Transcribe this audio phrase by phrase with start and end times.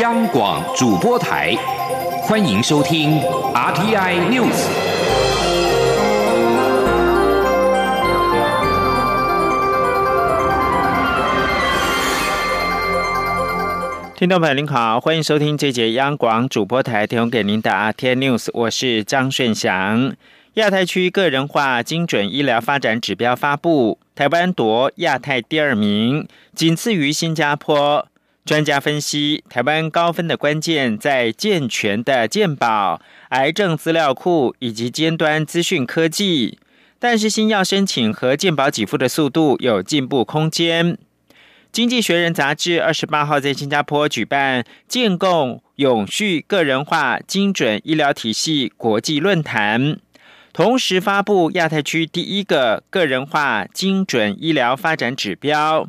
[0.00, 1.54] 央广主播台，
[2.20, 3.18] 欢迎收听
[3.54, 4.52] RTI News。
[14.14, 20.14] 听众朋友您好，欢迎收听这节央广主播台提供给您的 RTI News，我是张顺祥。
[20.54, 28.06] 亚太区个人化精准医疗发展指标发布，台湾夺亚太第二名，仅次于新加坡。
[28.46, 36.56] 专家分析，台湾高分的关键在健全的健保、癌症资料库以及尖端资讯科技，
[37.00, 40.96] 但是新药申请和健保给付的速度有进步空间。
[41.72, 49.98] 经济学人杂志二十八号在新加坡举办建构永续个人化精准医疗体系国际论坛。
[50.52, 55.88] 同时发布亚太区第一个个人化精准医疗发展指标，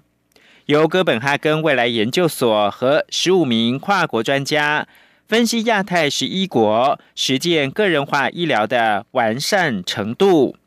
[0.67, 4.85] 由哥本哈根未来研究所和十五名跨国专家
[5.25, 10.57] 分析亚太十一国实践个人化医疗的完善程度。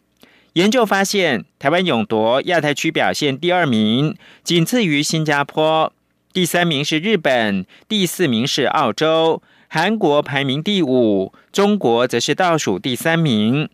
[0.54, 5.92] 研究发现，台湾勇夺亚太区表现第二名，仅次于新加坡，
[6.32, 13.68] 第三名是日本，第四名是澳洲，韩国排名第五，中国则是倒数第三名。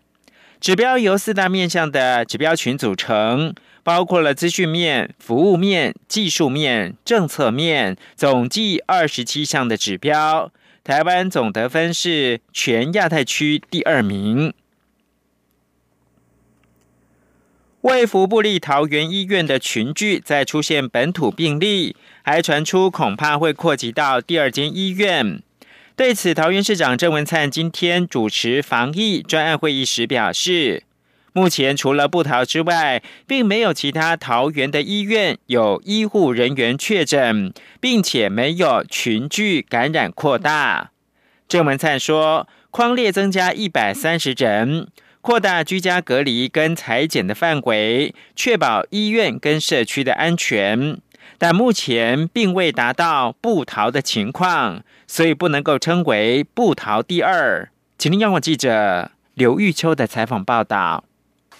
[0.61, 10.51] 指标由四大面向的指标群组成，包括了资讯面、服务面、技术面、政策面，总计二十七项的指标。
[10.83, 14.55] 台湾总得分是全亚太区第二名。
[17.83, 25.43] 卫福部立桃园医院的群聚再出现本土病例，还传出恐怕会扩及到第二间医院。
[25.97, 30.83] 对此，桃园市长郑文灿今天主持防疫专案会议时表示，
[31.33, 40.91] 目前除了布桃之外，并没有其他桃园的医院有医护人员确诊，并且没有群聚感染扩大。
[41.49, 44.89] 郑文灿说，框列增加一百三十人，
[45.23, 50.99] 扩大居家隔离跟裁剪的范围，确保医院跟社区的安全。
[51.39, 57.71] 但目前并未达到不逃的情况，所以不能够称为不逃第二。
[57.99, 61.05] 请听央广记者刘玉秋的采访报道。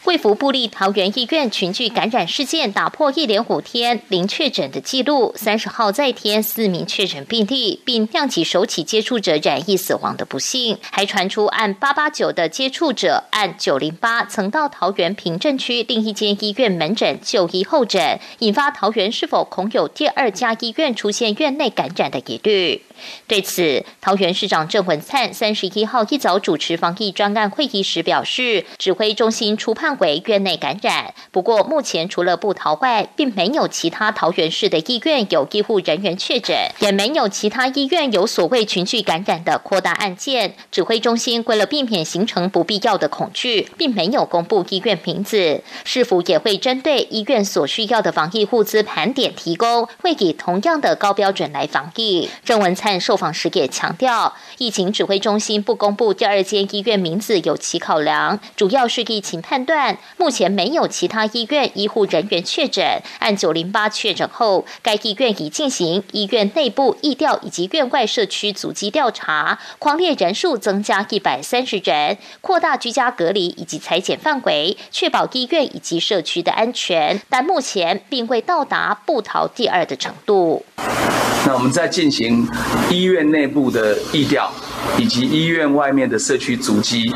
[0.07, 22.81] 惠福布利桃园医院群聚感染事件打破一连五天零确诊的记录，三十号再添四名确诊病例，并酿起首起接触者染疫死亡的不幸，还传出按八八九的接触者按九零八曾到桃园平镇区另一间医院门诊就医候诊，引发桃园是否恐有第二家医院出现院内感染的疑虑。
[23.27, 31.13] 对此，桃园市长郑文灿三十一号一早主持防疫专案会议时表示，指挥中心初判为院内感染。
[31.31, 40.55] 不过，目前除了布桃外，并没有其他桃园市的医院有医护人员确诊，也没有其他医院有所谓群聚感染的扩大案件。
[40.71, 45.63] 指挥中心为了避免形成不必要的恐惧，并没有公布医院名字。
[45.85, 52.31] 是否也会针对医院所需要的防疫物资盘点提供，会以同样的高标准来防疫。
[52.45, 52.86] 郑文灿。
[52.87, 59.99] 但受访时也强调，疫情指挥中心不公布第二间医院名字有其考量，主要是疫情判断。
[60.17, 77.21] 目前没有其他医院医护人员确诊，按九零八确诊后，该医院已进行医院内部疫调以及院外社区阻击调查，狂烈人数增加一百三十人，扩大居家隔离以及裁剪范围，确保医院以及社区的安全。
[77.29, 80.65] 但目前并未到达不逃第二的程度。
[81.47, 82.47] 那我们在进行。
[82.89, 84.51] 医院内部的疫调，
[84.97, 87.13] 以及医院外面的社区足迹，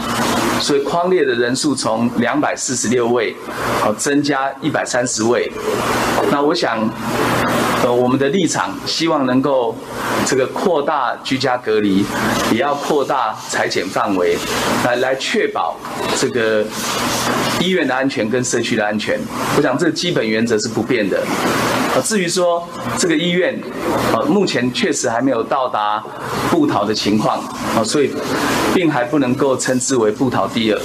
[0.61, 3.35] 所以框列的人数从两百四十六位，
[3.81, 5.51] 好增加一百三十位。
[6.31, 6.79] 那我想，
[7.85, 9.77] 呃，我们的立场希望能够
[10.27, 12.05] 这个扩大居家隔离，
[12.51, 14.37] 也要扩大裁剪范围，
[14.85, 15.77] 来来确保
[16.19, 16.65] 这个
[17.61, 19.19] 医院的安全跟社区的安全。
[19.57, 21.23] 我想这基本原则是不变的。
[21.95, 22.67] 啊，至于说
[22.97, 23.59] 这个医院，
[24.13, 26.03] 啊，目前确实还没有到达
[26.51, 27.39] 布逃的情况，
[27.77, 28.11] 啊，所以
[28.75, 30.81] 并还不能够称之为布逃第二。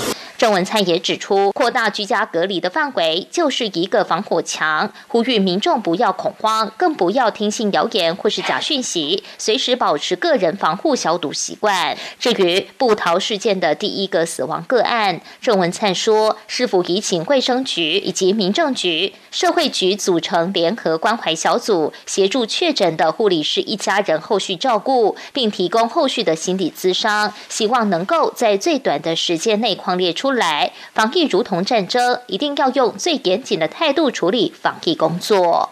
[0.45, 11.97] 郑文灿也指出，扩大居家隔离的范围就是一个防火墙，呼吁民众不要恐慌，更不要听信谣言或是假讯息，随时保持个人防护消毒习惯。
[12.19, 30.34] 至于布逃事件的第一个死亡个案，郑文灿说，是否已请卫生局以及民政局、社会局组成联合关怀小组，协助确诊的护理师一家人后续照顾，并提供后续的心理咨商，希望能够在最短的时间内框列出。
[30.35, 35.71] 来，防疫如同战争，一定要用最严谨的态度处理防疫工作。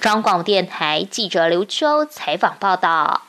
[0.00, 3.22] 中广电台记者刘秋采访报道。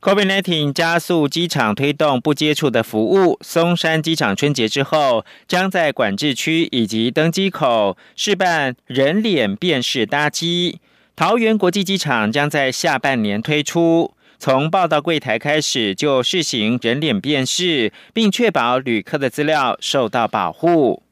[0.00, 3.38] COVID-19 加速机场推动不接触的服务。
[3.42, 10.80] 松山机场春节之后，将在管制区以及登机口试办人脸辨识搭机。
[11.14, 21.02] 桃园国际机场将在下半年推出，从报到柜台开始就试行人脸辨识，并确保旅客的资料受到保护。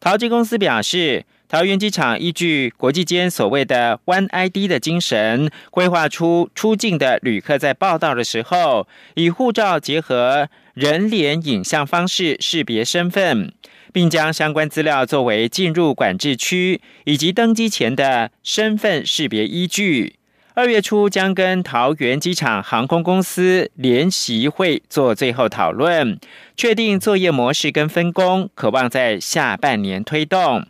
[0.00, 1.26] 桃机公司表示。
[1.50, 13.50] 桃园机场依据国际间所谓的 “One ID” 的精神，规划出出境的旅客在报到的时候，以护照结合人脸影像方式识别身份，
[13.94, 20.16] 并将相关资料作为进入管制区以及登机前的身份识别依据。
[20.58, 26.18] 二月初将跟桃园机场航空公司联席会做最后讨论，
[26.56, 30.66] 确定作业模式跟分工，渴望在下半年推动。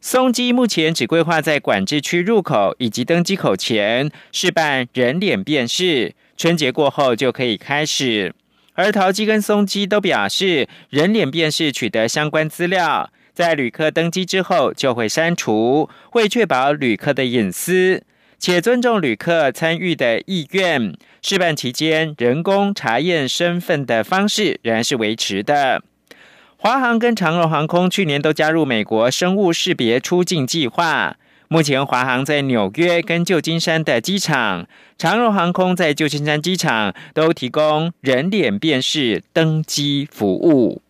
[0.00, 8.32] 松机目前只规划在管制区入口以及登机口前试办人脸辨识，春节过后就可以开始。
[8.74, 18.04] 而桃机跟松机都表示，人脸辨识取得相关资料，在旅客登机之后就会删除，会确保旅客的隐私，
[18.40, 20.94] 且尊重旅客参与的意愿。
[21.20, 25.82] 试办期间，人工查验身份的方式仍然是维持的。
[26.56, 31.16] 华航跟长荣航空去年都加入美国生物识别出境计划。
[31.48, 34.66] 目前，华航在纽约跟旧金山的机场，
[34.96, 40.80] 长荣航空在旧金山机场都提供人脸辨识登机服务。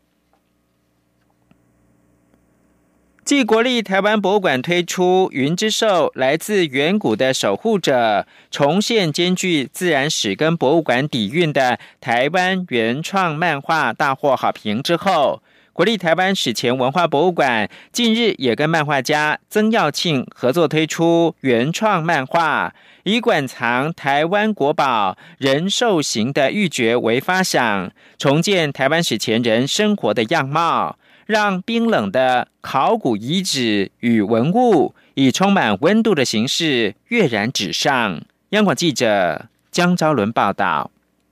[3.22, 8.20] 继国立台湾博物馆推出《云之兽：来自远古的守护者》，
[8.50, 15.42] 重现兼具自然史跟博物馆底蕴的台湾原创漫画，大获好评之后。
[15.72, 22.74] 国立台湾史前文化博物馆近日也跟漫画家曾耀庆合作推出原创漫画，
[23.04, 30.98] 以馆藏台湾国宝人兽形的玉珏为发想，重建台湾史前人生活的样貌，
[31.30, 38.20] 让冰冷的考古遗址与文物以充满温度的形式跃然纸上。
[38.48, 40.90] 央广记者江昭伦报道。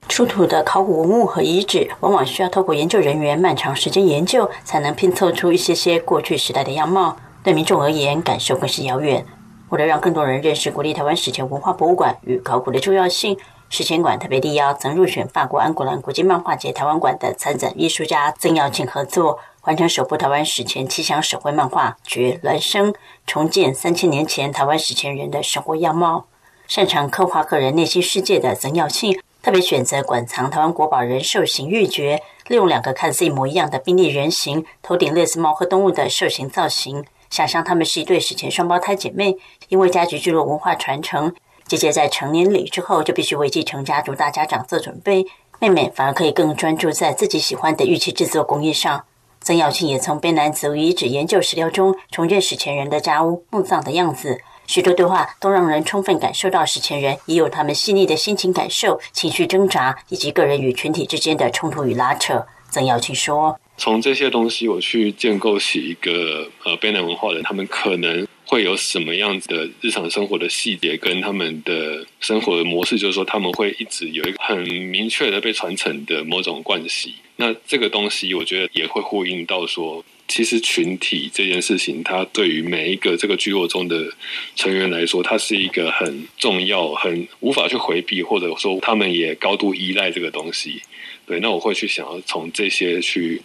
[0.09, 7.17] 出土的考古文物和遗址，往往需要透过研究人员漫长时间研究，才能拼凑出一些些过去时代的样貌。
[7.43, 9.27] 对民众而言，感受更是遥远。
[9.71, 13.37] 为了让更多人认识国立台湾史前文化博物馆与考古的重要性，
[13.71, 22.93] 史前馆特别力邀曾入选法国安古兰国际漫画节台湾馆的参展艺术家曾耀庆合作，完成首部台湾史前七项手绘漫画《绝孪生》，
[23.27, 26.25] 重建三千年前台湾史前人的生活样貌。
[26.67, 29.21] 擅长刻画个人内心世界的曾耀庆。
[29.41, 39.37] 特别选择馆藏台湾国宝人兽形玉珏，利用两个看似一模一样的冰力人形，头顶类似猫科动物的兽形造型，想象他们是一对史前双胞胎姐妹。
[39.69, 41.33] 因为家族聚落文化传承，
[41.69, 45.27] 姐姐在成年礼之后就必须为继承家族大家长做准备，
[45.59, 49.05] 妹妹反而可以更专注在自己喜欢的玉器制作工艺上。
[49.43, 54.41] 曾耀庆也从卑南族遗址研究史料中重建史前人的家屋墓葬的样子。
[54.67, 62.47] 许多对话都让人充分感受到史前人也有他们细腻的心情感受、情绪挣扎，以及个人与群体之间的冲突与拉扯。
[62.71, 77.15] 曾耀庆说：“从这些东西，我去建构起一个呃卑南文化人，他们可能会有什么样子的日常生活的细节，跟他们的生活的模式，就是说他们会一直有一个很明确的被传承的某种惯习。
[77.37, 84.13] 那这个东西，我觉得也会呼应到说。”其实群体这件事情，它对于每一个这个聚落中的
[84.57, 90.83] 成员来说，它是一个很重要、很无法去回避，或者说他们也高度依赖这个东西。
[91.29, 93.43] 对，那我会去想要从这些去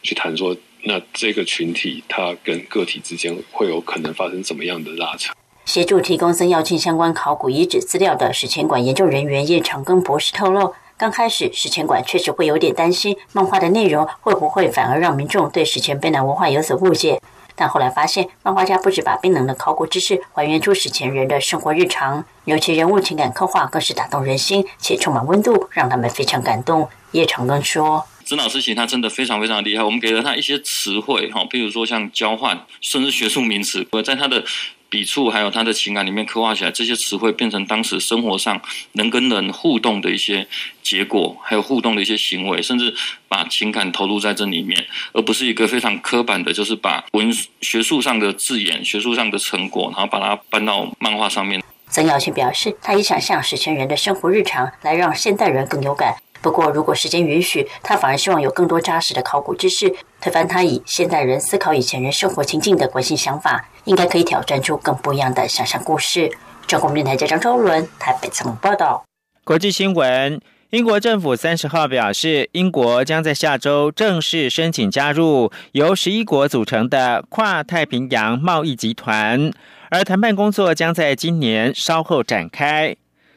[0.00, 5.34] 去谈说，那这个群体它跟个体之间会有可能发生怎么样的拉扯？
[5.64, 10.72] 协助提供曾耀庆相关考古遗址资料的史前馆研究人员叶长庚博士透露。
[10.96, 17.20] 刚开始，史前馆确实会有点担心漫画的内容会不会反而让民众对史前卑南文化有所误解。
[17.56, 26.88] 但后来发现，漫画家不止把冰冷的考古知识还原出史前人的生活日常，尤其人物情感刻画更是打动人心，且充满温度，让他们非常感动。
[27.12, 34.44] 叶长庚说：“曾老师其实他真的非常非常厉害，我们给了他一些词汇，哈，比如说像交换，甚至学术名词，我在他的。”
[34.88, 40.46] 笔触还有他的情感里面刻画起来，这些词汇变成当时生活上能跟人互动的一些
[40.80, 42.94] 结果，还有互动的一些行为，甚至
[43.26, 47.30] 把情感投入在这里面，而不是一个非常刻板的，就是把文
[47.60, 51.60] 学术上的字眼、学术上的成果，然后把它搬到漫画上面。
[51.88, 56.14] 曾耀庆表示，他也想象史前人的生活日常，来让现代人更有感。
[56.46, 66.30] 不过，如果时间允许，他反而希望有更多扎实的考古知识，推翻他以现代人思考以前人生活情境的惯性想法，应该可以挑战出更不一样的想象故事。
[66.68, 69.02] 中国电台记者张昭伦台北采访报道。
[69.42, 79.50] 国际新闻：英国政府三十号表示，英国将在下周正式申请加入由十一国组成的跨太平洋贸易集团，
[79.90, 82.94] 而谈判工作将在今年稍后展开。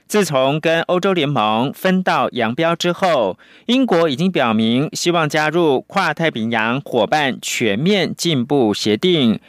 [0.10, 3.38] 自从跟欧洲联盟分道扬镳之后，
[3.68, 9.40] 英国已经表明希望加入跨太平洋伙伴全面进步协定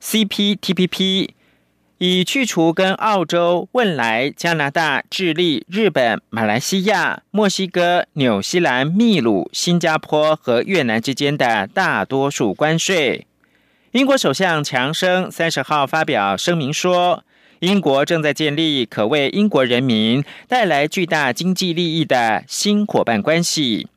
[0.00, 1.30] （CPTPP）。
[1.98, 13.26] 以去除跟澳洲、汶莱、加拿大、智利、日本、马来西亚、墨西哥、纽西兰、秘鲁、新加坡和越南之间的大多数关税。
[13.90, 17.24] 英国首相强生三十号发表声明说，
[17.60, 23.88] 英国正在建立可为英国人民带来巨大经济利益的新伙伴关系。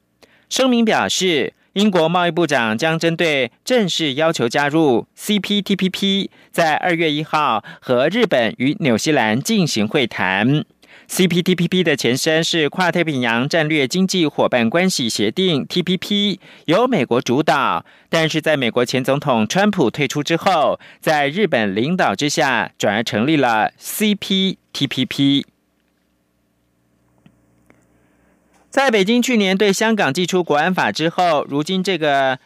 [0.49, 1.53] 声明表示。
[1.73, 10.65] 英国贸易部长将针对正式要求加入 CPTPP，在二月一号和日本与纽西兰进行会谈。
[11.09, 25.45] CPTPP 的前身是跨太平洋战略经济伙伴关系协定 TPP，由美国主导，但是在美国前总统川普退出之后，在日本领导之下，转而成立了 CPTPP。
[28.69, 32.37] 在北京去年对香港寄出国安法之后，如今这个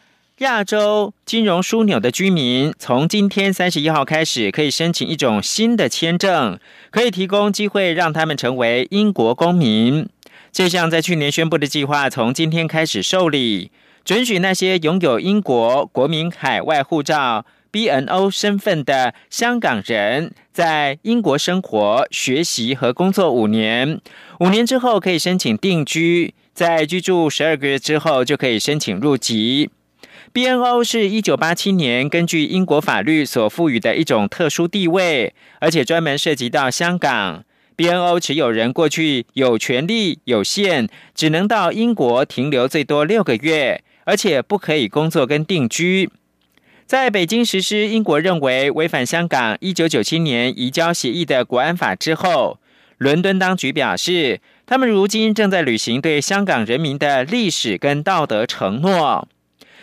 [0.44, 6.58] 亚洲金融枢纽的居民，从今天三十一号开始，可以申请一种新的签证，
[6.90, 10.06] 可以提供机会让他们成为英国公民。
[10.52, 13.70] 这项在去年宣布的计划，从今天开始受理，
[14.04, 17.46] 准许那些拥有英国国民海外护照。
[17.72, 23.98] BNO 身份的香港人在英国生活、学习和工作五年，
[24.40, 29.70] 五年之后可以申请定居，在居住十二个月之后就可以申请入籍。
[30.34, 37.44] BNO 是一九八七年根据英国法律所赋予的一种特殊地位，而且专门涉及到香港。
[37.76, 46.10] BNO 持有人过去有权利有限，只能到英国停留最多六个月，而且不可以工作跟定居。
[46.84, 52.58] 在北京实施英国认为违反香港一九九七年移交协议的国安法之后，
[52.98, 59.28] 伦敦当局表示，他们如今正在履行对香港人民的历史跟道德承诺。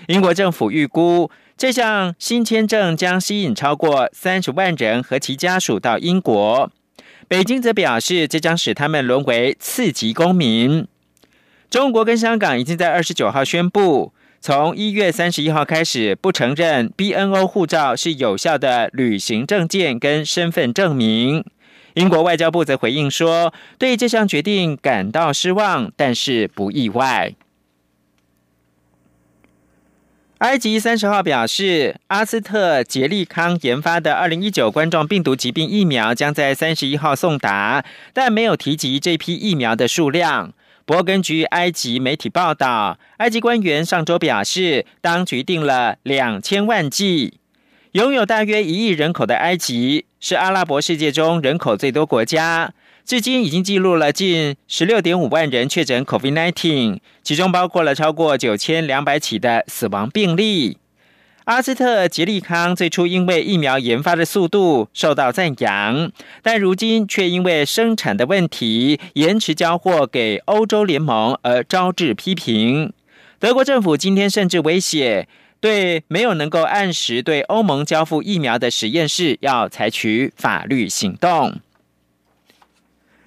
[0.07, 6.71] 英国政府预估，这项新签证将吸引超过三十万人和其家属到英国。
[7.27, 10.87] 北京则表示，这将使他们沦为次级公民。
[11.69, 14.13] 中国跟香港已经在二十九号宣布。
[14.41, 21.45] 从一月三十一号开始，不承认 BNO 护照是有效的旅行证件跟身份证明。
[21.93, 27.35] 英国外交部则回应说，对这项决定感到失望，但是不意外。
[30.41, 40.51] 埃及三十号表示，阿斯特捷利康研发的二零一九冠状病毒疾病疫苗将在三十一号送达，但没有提及这批疫苗的数量。
[40.83, 47.35] 不过，根据埃及媒体报道，埃及官员上周表示，当局定了两千万剂。
[47.91, 52.73] 拥有大约一亿人口的埃及是阿拉伯世界中人口最多国家，
[53.05, 60.77] 至今已经记录了近十六点五万人确诊 COVID-19，其中包括了超过九千两百起的死亡病例。
[61.45, 66.11] 阿斯特捷利康最初因为疫苗研发的速度受到赞扬，
[66.43, 72.93] 但如今却因为生产的问题延迟交货给欧洲联盟而招致批评。
[73.39, 75.27] 德国政府今天甚至威胁，
[75.59, 81.59] 对没有能够按时对欧盟交付疫苗的实验室要采取法律行动。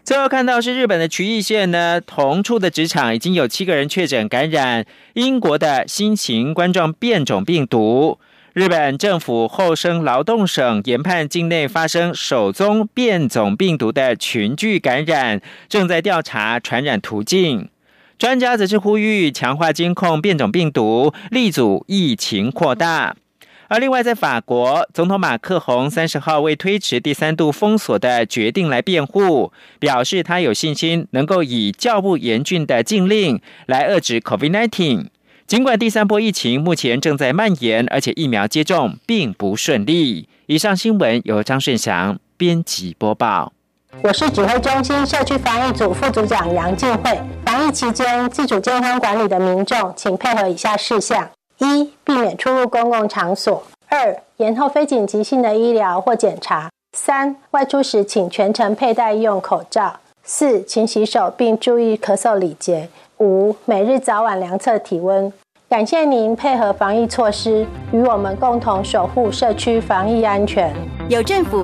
[0.04, 4.84] 最后看到是日本的渠义县呢，同处的职场已经有七个人确诊感染
[5.14, 8.18] 英国的新型冠状变种病毒。
[8.52, 17.70] 日本政府厚生劳动省研判境内发生首宗变种病毒的群聚感染，正在调查传染途径。
[18.18, 23.16] 专家则是呼吁强化监控变种病毒，力阻疫情扩大。
[23.74, 35.06] 而另外，在法国，总统马克宏三十号为推迟第三度封锁的决定来辩护，表示他有信心能够以较不严峻的禁令来遏制 COVID-19。
[35.48, 40.28] 尽管第三波疫情目前正在蔓延，而且疫苗接种并不顺利。
[40.46, 43.52] 以上新闻由张顺祥编辑播报。
[44.02, 47.18] 我是指挥中心社区防疫组副组长杨静慧。
[47.44, 51.28] 防疫期间，自主健康管理的民众，请配合以下事项。
[51.64, 65.32] 一、避免出入公共场所；二、延后非紧急性的医疗或检查；三、外出时请全程佩戴医用口罩；四、勤洗手并注意咳嗽礼节；五、每日早晚量测体温。
[65.66, 70.72] 感谢您配合防疫措施，与我们共同守护社区防疫安全。
[71.08, 71.52] 有政府